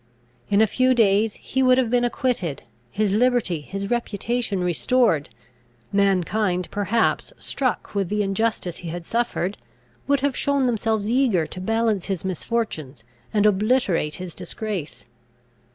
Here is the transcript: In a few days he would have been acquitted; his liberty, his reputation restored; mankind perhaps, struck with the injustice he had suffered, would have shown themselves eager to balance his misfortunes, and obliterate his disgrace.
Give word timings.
In 0.49 0.61
a 0.61 0.65
few 0.65 0.95
days 0.95 1.35
he 1.35 1.61
would 1.61 1.77
have 1.77 1.91
been 1.91 2.03
acquitted; 2.03 2.63
his 2.89 3.13
liberty, 3.13 3.61
his 3.61 3.91
reputation 3.91 4.61
restored; 4.63 5.29
mankind 5.93 6.67
perhaps, 6.71 7.33
struck 7.37 7.93
with 7.93 8.09
the 8.09 8.23
injustice 8.23 8.77
he 8.77 8.89
had 8.89 9.05
suffered, 9.05 9.59
would 10.07 10.21
have 10.21 10.35
shown 10.35 10.65
themselves 10.65 11.07
eager 11.11 11.45
to 11.45 11.61
balance 11.61 12.07
his 12.07 12.25
misfortunes, 12.25 13.03
and 13.31 13.45
obliterate 13.45 14.15
his 14.15 14.33
disgrace. 14.33 15.05